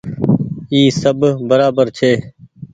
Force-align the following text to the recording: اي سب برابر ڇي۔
اي 0.71 0.81
سب 1.01 1.17
برابر 1.49 1.87
ڇي۔ 1.97 2.11